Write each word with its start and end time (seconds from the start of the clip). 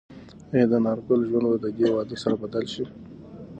ایا 0.53 0.65
د 0.69 0.73
انارګل 0.79 1.21
ژوند 1.29 1.47
به 1.51 1.57
د 1.63 1.65
دې 1.77 1.87
واده 1.93 2.15
سره 2.23 2.35
بدل 2.43 2.65
شي؟ 2.73 2.83